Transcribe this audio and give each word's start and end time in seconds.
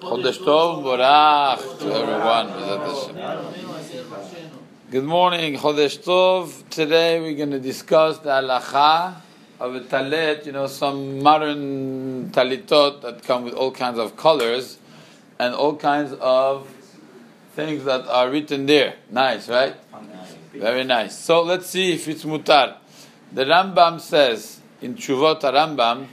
Chodesh 0.00 0.38
Borach 0.38 1.78
to 1.78 1.94
everyone. 1.94 2.48
Good 4.90 5.04
morning, 5.04 5.56
Chodesh. 5.56 6.70
Today 6.70 7.20
we're 7.20 7.36
going 7.36 7.50
to 7.50 7.60
discuss 7.60 8.16
the 8.18 8.30
halacha 8.30 9.16
of 9.60 9.74
a 9.74 9.80
talit, 9.80 10.46
you 10.46 10.52
know, 10.52 10.66
some 10.66 11.22
modern 11.22 12.30
talitot 12.30 13.02
that 13.02 13.22
come 13.24 13.44
with 13.44 13.52
all 13.52 13.72
kinds 13.72 13.98
of 13.98 14.16
colors 14.16 14.78
and 15.38 15.54
all 15.54 15.76
kinds 15.76 16.14
of 16.14 16.66
things 17.54 17.84
that 17.84 18.06
are 18.06 18.30
written 18.30 18.64
there. 18.64 18.94
Nice, 19.10 19.50
right? 19.50 19.76
Very 20.54 20.84
nice. 20.84 21.18
So 21.18 21.42
let's 21.42 21.66
see 21.66 21.92
if 21.92 22.08
it's 22.08 22.24
mutar. 22.24 22.78
The 23.32 23.44
Rambam 23.44 24.00
says 24.00 24.60
in 24.80 24.94
Chuvot 24.94 25.42
Rambam, 25.42 26.06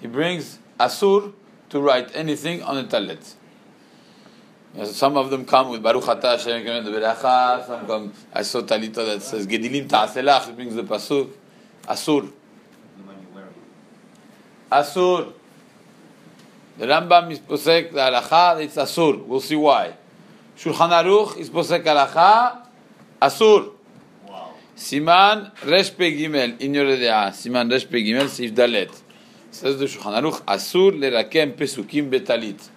he 0.00 0.08
brings 0.08 0.58
asur 0.80 1.32
to 1.70 1.80
write 1.80 2.14
anything 2.14 2.62
on 2.62 2.78
a 2.78 2.84
talit. 2.84 3.34
Some 4.84 5.16
of 5.16 5.30
them 5.30 5.44
come 5.44 5.70
with 5.70 5.82
Baruch 5.82 6.04
Atah 6.04 6.38
Hashem 6.38 6.84
the 6.84 6.90
Beracha. 6.90 7.66
Some 7.66 7.86
come. 7.86 8.12
I 8.32 8.42
saw 8.42 8.60
talita 8.62 8.94
that 8.94 9.22
says 9.22 9.46
Gedilim 9.46 9.88
Ta'aselach. 9.88 10.48
It 10.48 10.56
brings 10.56 10.74
the 10.74 10.84
pasuk. 10.84 11.30
Asur. 11.88 12.30
Asur. 14.70 15.32
The 16.78 16.86
Rambam 16.86 17.32
is 17.32 17.40
posek 17.40 17.92
the 17.92 17.98
halacha. 17.98 18.62
It's 18.62 18.76
asur. 18.76 19.24
We'll 19.26 19.40
see 19.40 19.56
why. 19.56 19.94
Shulchan 20.56 20.90
Aruch 20.90 21.36
is 21.38 21.50
posek 21.50 21.82
halacha. 21.82 22.64
Asur. 23.20 23.72
Wow. 24.28 24.54
Siman 24.76 25.50
Resh 25.66 25.96
Pe 25.96 26.16
Gimel 26.16 26.60
in 26.60 26.74
your 26.74 26.84
Siman 26.86 27.68
Resh 27.72 27.90
Pe 27.90 28.04
Gimel 28.04 28.28
Sif 28.28 28.54
Dalet. 28.54 29.02
Says 29.50 29.78
the 29.78 29.86
Shulchan 29.86 30.22
Aruch, 30.22 30.42
Asur 30.44 30.92
lerakem 30.92 31.54
pesukim 31.54 32.10
betalit. 32.10 32.68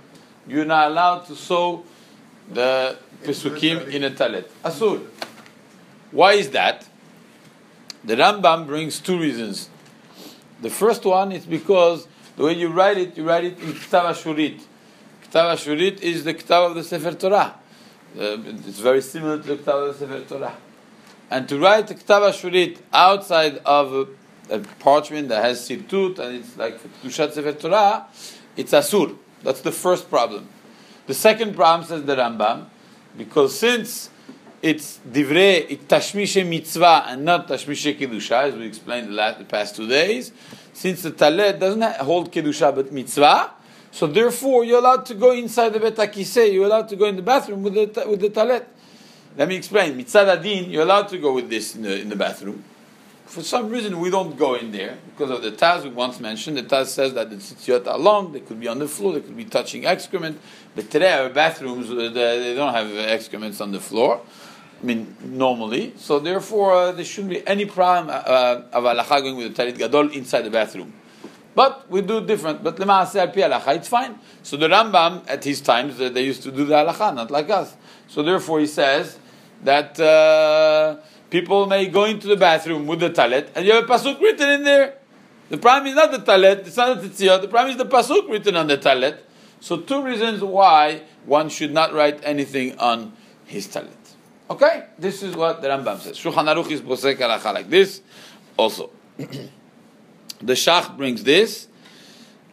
You're 0.48 0.66
not 0.66 0.92
allowed 0.92 1.26
to 1.28 1.36
sew 1.36 1.84
the 2.52 2.98
pesukim 3.24 3.88
in 3.90 4.04
a 4.04 4.10
talit. 4.12 4.46
Asur. 4.64 5.06
Why 6.12 6.34
is 6.34 6.50
that? 6.52 6.88
The 8.04 8.16
Rambam 8.16 8.68
brings 8.68 9.00
two 9.00 9.20
reasons. 9.20 9.70
The 10.62 10.70
first 10.70 11.06
one 11.06 11.32
is 11.32 11.46
because 11.46 12.08
the 12.36 12.44
way 12.44 12.54
you 12.54 12.70
write 12.70 12.98
it, 12.98 13.18
you 13.18 13.28
write 13.28 13.46
it 13.46 13.60
in 13.60 13.74
Ktav 13.74 14.12
Ashurit. 14.12 14.62
Ktav 15.30 15.56
Ashurit 15.56 16.02
is 16.02 16.24
the 16.24 16.34
Ktav 16.34 16.70
of 16.70 16.76
the 16.76 16.84
Sefer 16.84 17.14
Torah. 17.14 17.56
Uh, 18.18 18.38
it's 18.68 18.80
very 18.80 19.02
similar 19.02 19.38
to 19.38 19.44
the 19.44 19.56
Ktav 19.56 19.90
of 19.90 20.00
the 20.00 20.06
Sefer 20.06 20.22
Torah. 20.28 20.56
And 21.30 21.48
to 21.50 21.60
write 21.60 21.88
the 21.88 21.96
Ktav 21.96 22.32
Ashurit 22.32 22.80
outside 22.92 23.58
of 23.66 24.10
a 24.50 24.60
parchment 24.80 25.30
that 25.30 25.44
has 25.44 25.68
sirtut 25.68 26.20
and 26.20 26.38
it's 26.38 26.58
like 26.58 26.80
Kedushat 27.02 27.34
Sefer 27.34 27.54
Torah, 27.54 28.06
it's 28.56 28.72
asur. 28.72 29.16
That's 29.42 29.62
the 29.62 29.72
first 29.72 30.10
problem. 30.10 30.48
The 31.08 31.14
second 31.14 31.56
problem 31.56 31.88
says 31.88 32.04
the 32.04 32.16
Rambam, 32.16 32.66
because 33.18 33.58
since 33.58 34.10
it's 34.62 35.00
divrei, 35.10 35.70
it 35.70 35.88
tashmishe 35.88 36.48
mitzvah 36.48 37.06
and 37.08 37.26
not 37.26 37.48
tashmishe 37.48 37.98
kedusha, 38.00 38.44
as 38.44 38.56
we 38.56 38.66
explained 38.66 39.10
the, 39.10 39.12
last, 39.12 39.40
the 39.40 39.46
past 39.46 39.76
two 39.76 39.88
days, 39.88 40.32
since 40.72 41.02
the 41.02 41.12
talet 41.12 41.60
doesn't 41.60 41.82
hold 41.98 42.32
kedusha 42.32 42.74
but 42.74 42.92
mitzvah, 42.92 43.52
so 43.92 44.08
therefore 44.08 44.64
you're 44.64 44.80
allowed 44.80 45.06
to 45.06 45.14
go 45.14 45.32
inside 45.32 45.70
the 45.70 45.80
bet 45.80 46.16
you're 46.18 46.66
allowed 46.66 46.88
to 46.88 46.96
go 46.96 47.06
in 47.06 47.16
the 47.16 47.22
bathroom 47.22 47.64
with 47.64 47.74
the 47.74 48.08
with 48.08 48.22
the 48.22 48.30
talet. 48.30 48.68
Let 49.36 49.48
me 49.48 49.56
explain. 49.56 49.98
Mitzad 49.98 50.28
adin, 50.28 50.70
you're 50.70 50.84
allowed 50.84 51.10
to 51.10 51.18
go 51.18 51.34
with 51.34 51.50
this 51.50 51.76
in 51.76 51.82
the, 51.82 52.00
in 52.00 52.10
the 52.10 52.16
bathroom 52.16 52.64
for 53.34 53.42
some 53.42 53.70
reason 53.70 54.00
we 54.00 54.12
don't 54.12 54.38
go 54.38 54.54
in 54.54 54.72
there 54.72 55.00
because 55.08 55.32
of 55.32 55.42
the 55.42 55.52
Taz 55.52 55.84
we 55.84 55.90
once 55.90 56.20
mentioned. 56.20 56.56
The 56.56 56.64
Taz 56.64 56.86
says 56.86 57.16
that 57.16 57.32
the 57.32 57.38
tzitziot 57.38 57.88
are 57.88 57.98
long, 57.98 58.32
they 58.32 58.42
could 58.42 58.60
be 58.60 58.68
on 58.68 58.78
the 58.78 58.88
floor, 58.88 59.14
they 59.14 59.22
could 59.22 59.36
be 59.36 59.46
touching 59.46 59.88
excrement. 59.88 60.40
But 60.76 60.92
today 60.92 61.14
our 61.14 61.30
bathrooms 61.30 61.90
uh, 61.90 62.12
they 62.14 62.54
don't 62.54 62.74
have 62.76 62.96
excrements 62.96 63.60
on 63.60 63.72
the 63.72 63.80
floor. 63.80 64.22
I 64.80 64.86
mean, 64.86 65.18
normally. 65.24 65.94
So 65.98 66.20
therefore, 66.20 66.74
uh, 66.74 66.92
there 66.92 67.06
shouldn't 67.06 67.32
be 67.32 67.48
any 67.48 67.66
problem 67.66 68.10
uh, 68.10 68.62
of 68.72 68.84
halacha 68.84 69.22
going 69.24 69.38
with 69.38 69.56
the 69.56 69.64
talit 69.64 69.80
gadol 69.80 70.12
inside 70.12 70.44
the 70.44 70.52
bathroom. 70.52 70.94
But 71.56 71.90
we 71.90 72.02
do 72.02 72.24
different. 72.24 72.64
But 72.64 72.76
lema'aseh 72.76 73.34
pi 73.34 73.42
halacha, 73.42 73.78
it's 73.78 73.88
fine. 73.88 74.20
So 74.44 74.58
the 74.58 74.68
Rambam 74.68 75.24
at 75.28 75.44
his 75.44 75.60
times 75.62 76.00
uh, 76.00 76.10
they 76.10 76.24
used 76.24 76.44
to 76.44 76.52
do 76.52 76.66
the 76.66 76.76
halacha, 76.76 77.16
not 77.16 77.32
like 77.32 77.50
us. 77.50 77.76
So 78.08 78.22
therefore, 78.22 78.60
he 78.60 78.68
says 78.68 79.18
that. 79.64 80.00
People 81.34 81.66
may 81.66 81.88
go 81.88 82.04
into 82.04 82.28
the 82.28 82.36
bathroom 82.36 82.86
with 82.86 83.00
the 83.00 83.10
talet, 83.10 83.50
and 83.56 83.66
you 83.66 83.74
have 83.74 83.86
a 83.86 83.88
pasuk 83.88 84.22
written 84.22 84.52
in 84.52 84.64
there. 84.64 84.94
The 85.50 85.58
problem 85.58 85.88
is 85.88 85.96
not 85.96 86.12
the 86.12 86.20
talet, 86.20 86.60
it's 86.60 86.78
not 86.78 87.02
the 87.02 87.10
tzitzit, 87.10 87.42
the 87.42 87.48
problem 87.48 87.72
is 87.72 87.78
the 87.78 87.88
pasuk 87.88 88.30
written 88.30 88.56
on 88.56 88.68
the 88.68 88.78
talet. 88.78 89.26
So 89.60 89.78
two 89.78 90.04
reasons 90.04 90.44
why 90.44 91.02
one 91.26 91.50
should 91.50 91.74
not 91.74 91.92
write 91.92 92.20
anything 92.24 92.78
on 92.78 93.14
his 93.46 93.66
talet. 93.66 93.98
Okay, 94.48 94.84
this 95.00 95.24
is 95.24 95.36
what 95.36 95.64
the 95.64 95.70
Rambam 95.70 95.98
says. 96.02 96.20
Shulchan 96.20 96.46
Aruch 96.54 96.70
is 96.70 96.82
posek 96.82 97.18
halacha 97.18 97.52
like 97.52 97.68
this. 97.68 98.02
Also, 98.56 98.92
the 99.18 100.54
Shach 100.54 100.96
brings 100.96 101.24
this, 101.24 101.68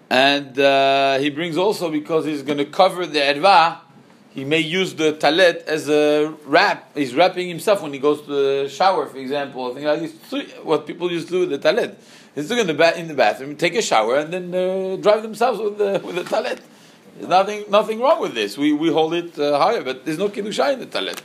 and 0.09 0.59
uh, 0.59 1.19
he 1.19 1.29
brings 1.29 1.59
also 1.59 1.91
because 1.91 2.25
he's 2.25 2.43
going 2.43 2.57
to 2.57 2.65
cover 2.65 3.05
the 3.05 3.19
erva 3.19 3.81
he 4.31 4.45
may 4.45 4.61
use 4.61 4.95
the 4.95 5.13
talet 5.13 5.65
as 5.67 5.89
a 5.89 6.33
wrap. 6.47 6.97
He's 6.97 7.15
wrapping 7.15 7.49
himself 7.49 7.83
when 7.83 7.93
he 7.93 7.99
goes 7.99 8.23
to 8.23 8.27
the 8.29 8.69
shower, 8.69 9.07
for 9.07 9.19
example. 9.19 9.75
Thing 9.75 9.85
like. 9.85 10.11
What 10.65 10.87
people 10.87 11.11
used 11.11 11.27
to 11.29 11.33
do 11.33 11.41
with 11.41 11.51
the 11.51 11.59
talet. 11.59 11.99
He's 12.35 12.47
doing 12.47 12.61
in 12.61 12.67
the, 12.69 12.75
ba- 12.75 12.97
in 12.97 13.09
the 13.09 13.15
bathroom, 13.15 13.57
take 13.57 13.75
a 13.75 13.83
shower, 13.83 14.19
and 14.19 14.33
then 14.33 14.55
uh, 14.55 14.97
drive 14.97 15.23
themselves 15.23 15.59
with 15.59 15.79
the 15.79 16.01
with 16.05 16.15
the 16.15 16.23
talet. 16.23 16.61
There's 17.17 17.29
nothing 17.29 17.65
nothing 17.69 17.99
wrong 18.01 18.21
with 18.21 18.35
this. 18.35 18.57
We 18.57 18.73
we 18.73 18.93
hold 18.93 19.15
it 19.15 19.37
uh, 19.37 19.59
higher, 19.59 19.83
but 19.83 20.05
there's 20.05 20.19
no 20.19 20.29
kiddusha 20.29 20.75
in 20.75 20.79
the 20.79 20.87
talet. 20.87 21.21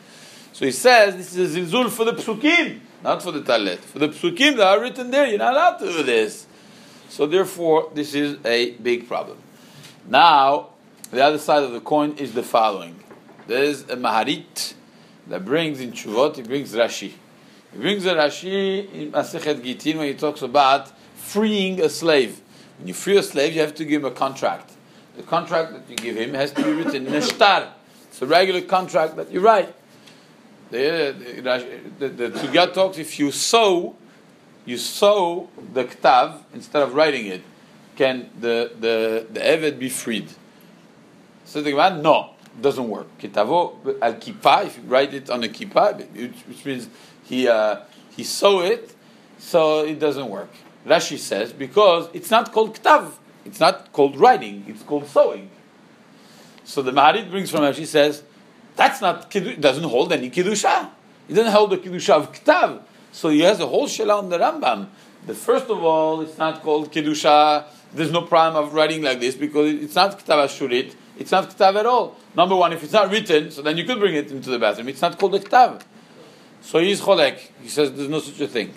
So 0.51 0.65
he 0.65 0.71
says 0.71 1.15
this 1.15 1.35
is 1.35 1.55
a 1.55 1.59
zilzul 1.59 1.91
for 1.91 2.05
the 2.05 2.13
psukim, 2.13 2.79
not 3.03 3.21
for 3.21 3.31
the 3.31 3.43
talet. 3.43 3.79
For 3.79 3.99
the 3.99 4.07
psukim 4.07 4.57
that 4.57 4.65
are 4.65 4.81
written 4.81 5.11
there, 5.11 5.27
you're 5.27 5.37
not 5.37 5.53
allowed 5.53 5.77
to 5.77 5.85
do 5.85 6.01
this. 6.01 6.47
So 7.09 7.27
therefore, 7.27 7.91
this 7.93 8.15
is 8.15 8.37
a 8.43 8.71
big 8.71 9.07
problem. 9.07 9.37
Now 10.07 10.69
the 11.15 11.23
other 11.23 11.37
side 11.37 11.63
of 11.63 11.71
the 11.71 11.79
coin 11.79 12.15
is 12.17 12.33
the 12.33 12.43
following. 12.43 13.03
There 13.47 13.63
is 13.63 13.83
a 13.83 13.95
Maharit 13.95 14.73
that 15.27 15.45
brings 15.45 15.79
in 15.79 15.91
Chuvot, 15.91 16.35
he 16.35 16.41
brings 16.41 16.73
Rashi. 16.73 17.13
He 17.71 17.77
brings 17.79 18.05
a 18.05 18.15
Rashi 18.15 18.91
in 18.93 19.11
Masechet 19.11 19.61
Gitin 19.61 19.97
when 19.97 20.07
he 20.07 20.13
talks 20.13 20.41
about 20.41 20.91
freeing 21.15 21.81
a 21.81 21.89
slave. 21.89 22.41
When 22.77 22.87
you 22.89 22.93
free 22.93 23.17
a 23.17 23.23
slave, 23.23 23.53
you 23.53 23.61
have 23.61 23.75
to 23.75 23.85
give 23.85 24.01
him 24.01 24.11
a 24.11 24.15
contract. 24.15 24.71
The 25.15 25.23
contract 25.23 25.73
that 25.73 25.89
you 25.89 25.95
give 25.95 26.17
him 26.17 26.33
has 26.33 26.51
to 26.51 26.63
be 26.63 26.71
written 26.71 27.07
in 27.07 27.13
a 27.13 27.21
shtar. 27.21 27.73
It's 28.07 28.21
a 28.21 28.25
regular 28.25 28.61
contract 28.61 29.15
that 29.15 29.31
you 29.31 29.39
write. 29.39 29.73
The, 30.71 31.15
the, 31.99 32.09
the, 32.09 32.27
the 32.29 32.71
talks 32.73 32.97
if 32.97 33.19
you 33.19 33.31
sew, 33.31 33.95
you 34.65 34.77
sew 34.77 35.49
the 35.73 35.85
ktav 35.85 36.41
instead 36.53 36.81
of 36.81 36.93
writing 36.93 37.27
it, 37.27 37.41
can 37.95 38.29
the, 38.39 38.71
the, 38.79 39.27
the 39.31 39.39
Eved 39.39 39.79
be 39.79 39.89
freed? 39.89 40.29
So 41.45 41.61
the 41.61 41.71
Gemara, 41.71 41.97
no, 41.97 42.31
doesn't 42.61 42.87
work. 42.87 43.07
Kitavo 43.19 43.99
al 44.01 44.15
kippah, 44.15 44.65
if 44.65 44.77
you 44.77 44.83
write 44.83 45.13
it 45.13 45.29
on 45.29 45.43
a 45.43 45.47
kippah, 45.47 46.09
which 46.47 46.65
means 46.65 46.89
he 47.23 47.47
uh, 47.47 47.81
he 48.15 48.23
sew 48.23 48.61
it, 48.61 48.95
so 49.37 49.85
it 49.85 49.99
doesn't 49.99 50.29
work. 50.29 50.49
Rashi 50.85 51.17
says 51.17 51.53
because 51.53 52.09
it's 52.13 52.31
not 52.31 52.51
called 52.51 52.75
ktav, 52.75 53.11
it's 53.43 53.59
not 53.59 53.91
called 53.91 54.17
writing, 54.17 54.65
it's 54.67 54.83
called 54.83 55.07
sewing. 55.07 55.49
So 56.63 56.81
the 56.81 56.91
Maharit 56.91 57.29
brings 57.29 57.51
from 57.51 57.61
Rashi 57.61 57.85
says 57.85 58.23
that's 58.75 59.01
not 59.01 59.33
it 59.35 59.61
doesn't 59.61 59.83
hold 59.83 60.13
any 60.13 60.29
kiddusha. 60.29 60.89
It 61.27 61.33
doesn't 61.33 61.51
hold 61.51 61.71
the 61.71 61.77
kiddusha 61.77 62.11
of 62.11 62.31
ktav. 62.31 62.81
So 63.11 63.29
he 63.29 63.41
has 63.41 63.59
a 63.59 63.67
whole 63.67 63.87
shela 63.87 64.17
on 64.19 64.29
the 64.29 64.37
Rambam. 64.37 64.87
The 65.25 65.33
first 65.33 65.69
of 65.69 65.83
all, 65.83 66.21
it's 66.21 66.37
not 66.37 66.61
called 66.61 66.91
kiddusha. 66.91 67.65
There's 67.93 68.11
no 68.11 68.21
problem 68.23 68.63
of 68.63 68.73
writing 68.73 69.01
like 69.01 69.19
this 69.19 69.35
because 69.35 69.73
it's 69.73 69.95
not 69.95 70.19
ktav 70.19 70.45
ashurit 70.45 70.95
it's 71.17 71.31
not 71.31 71.49
ktav 71.49 71.75
at 71.75 71.85
all. 71.85 72.17
Number 72.35 72.55
one, 72.55 72.73
if 72.73 72.83
it's 72.83 72.93
not 72.93 73.09
written, 73.09 73.51
so 73.51 73.61
then 73.61 73.77
you 73.77 73.85
could 73.85 73.99
bring 73.99 74.15
it 74.15 74.31
into 74.31 74.49
the 74.49 74.59
bathroom. 74.59 74.89
It's 74.89 75.01
not 75.01 75.17
called 75.17 75.35
a 75.35 75.39
ktav. 75.39 75.81
So 76.61 76.79
he's 76.79 77.01
cholek. 77.01 77.39
He 77.61 77.69
says 77.69 77.93
there's 77.93 78.09
no 78.09 78.19
such 78.19 78.41
a 78.41 78.47
thing. 78.47 78.73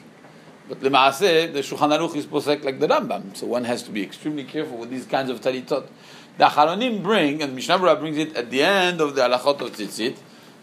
But 0.68 0.80
the 0.80 0.90
maaseh, 0.90 1.52
the 1.52 1.60
Shulchan 1.60 1.98
Aruch 1.98 2.14
is 2.14 2.26
posek 2.26 2.62
like 2.62 2.78
the 2.78 2.86
Rambam. 2.86 3.34
So 3.34 3.46
one 3.46 3.64
has 3.64 3.82
to 3.84 3.90
be 3.90 4.02
extremely 4.02 4.44
careful 4.44 4.76
with 4.76 4.90
these 4.90 5.06
kinds 5.06 5.30
of 5.30 5.40
talitot. 5.40 5.88
The 6.36 6.44
Acharonim 6.44 7.02
bring, 7.02 7.42
and 7.42 7.54
Mishnah 7.54 7.78
Berurah 7.78 7.98
brings 7.98 8.18
it 8.18 8.36
at 8.36 8.50
the 8.50 8.62
end 8.62 9.00
of 9.00 9.14
the 9.14 9.22
halachot 9.22 9.60
of 9.62 9.72
tzitzit. 9.72 10.18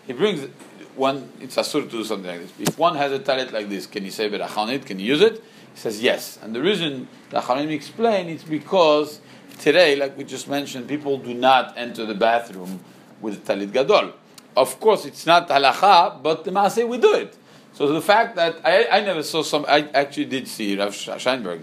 He 0.06 0.14
brings 0.14 0.48
one, 0.96 1.30
it's 1.42 1.56
asur 1.56 1.82
to 1.82 1.90
do 1.90 2.04
something 2.04 2.30
like 2.30 2.42
this. 2.42 2.70
If 2.70 2.78
one 2.78 2.96
has 2.96 3.12
a 3.12 3.20
talit 3.20 3.52
like 3.52 3.68
this, 3.68 3.88
can 3.88 4.04
he 4.04 4.12
say 4.12 4.30
berachon 4.30 4.86
Can 4.86 5.00
he 5.00 5.06
use 5.06 5.22
it? 5.22 5.44
He 5.74 5.80
says 5.80 6.02
yes. 6.02 6.38
And 6.42 6.56
the 6.56 6.62
reason 6.62 7.08
the 7.32 7.42
Acharonim 7.42 7.72
explain, 7.72 8.30
it's 8.30 8.44
because 8.44 9.20
today, 9.60 9.96
like 9.96 10.18
we 10.18 10.24
just 10.24 10.48
mentioned, 10.48 10.88
people 10.88 11.18
do 11.18 11.34
not 11.34 11.78
enter 11.78 12.06
the 12.06 12.16
bathroom 12.16 12.80
with 13.22 13.46
talit 13.46 13.72
gadol. 13.72 14.14
Of 14.56 14.80
course, 14.80 15.06
it's 15.06 15.26
not 15.26 15.50
halacha, 15.50 16.22
but 16.22 16.44
the 16.44 16.52
maaseh 16.52 16.88
we 16.88 16.98
do 16.98 17.14
it. 17.14 17.38
So 17.74 17.92
the 17.92 18.02
fact 18.02 18.38
that 18.38 18.62
I, 18.64 18.88
I 18.90 19.02
never 19.02 19.22
saw 19.22 19.42
some, 19.42 19.66
I 19.68 19.90
actually 19.94 20.26
did 20.26 20.48
see 20.48 20.78
Rav 20.78 20.94
Scheinberg, 20.94 21.62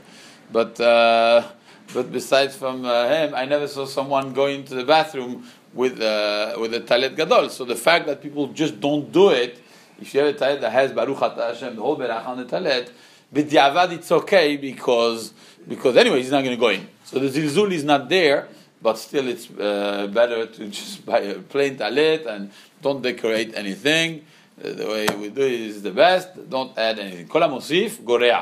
but 0.52 0.78
uh, 0.78 1.48
but 1.94 2.12
besides 2.12 2.54
from 2.56 2.84
uh, 2.84 3.08
him, 3.08 3.34
I 3.34 3.46
never 3.46 3.66
saw 3.66 3.86
someone 3.86 4.34
going 4.34 4.64
to 4.64 4.74
the 4.74 4.84
bathroom 4.84 5.46
with 5.72 6.00
uh, 6.00 6.56
with 6.58 6.74
a 6.74 6.80
talet 6.80 7.16
gadol. 7.16 7.48
So 7.48 7.64
the 7.64 7.76
fact 7.76 8.06
that 8.06 8.20
people 8.20 8.48
just 8.48 8.78
don't 8.80 9.10
do 9.10 9.30
it, 9.30 9.58
if 10.00 10.12
you 10.12 10.20
have 10.20 10.34
a 10.34 10.38
talet 10.38 10.60
that 10.60 10.72
has 10.72 10.92
baruch 10.92 11.18
Hashem, 11.18 11.76
the 11.76 11.82
whole 11.82 11.96
berach 11.96 12.26
on 12.26 12.36
the 12.38 12.44
talet, 12.44 12.92
b'diavad 13.33 13.91
it's 13.91 14.11
okay 14.11 14.57
because 14.57 15.33
because 15.67 15.97
anyway 15.97 16.21
he's 16.21 16.31
not 16.31 16.43
going 16.43 16.55
to 16.55 16.59
go 16.59 16.69
in. 16.69 16.87
So 17.03 17.19
the 17.19 17.29
zilzul 17.29 17.71
is 17.71 17.83
not 17.83 18.09
there, 18.09 18.47
but 18.81 18.97
still 18.97 19.27
it's 19.27 19.49
uh, 19.51 20.07
better 20.13 20.45
to 20.45 20.67
just 20.67 21.05
buy 21.05 21.19
a 21.19 21.39
plain 21.39 21.77
talet 21.77 22.25
and 22.25 22.51
don't 22.81 23.01
decorate 23.01 23.55
anything. 23.55 24.25
Uh, 24.63 24.73
the 24.73 24.87
way 24.87 25.07
we 25.19 25.29
do 25.29 25.41
it 25.41 25.51
is 25.51 25.81
the 25.81 25.91
best. 25.91 26.29
Don't 26.49 26.77
add 26.77 26.99
anything. 26.99 27.27
כל 27.27 27.43
המוסיף 27.43 28.01
גורע. 28.01 28.41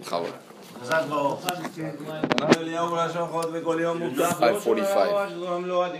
בכבוד. 0.00 0.30
חזק 0.82 1.02
ברוך. 1.08 1.46